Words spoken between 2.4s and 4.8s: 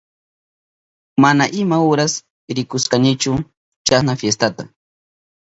rikushkanichu chasna fiestata.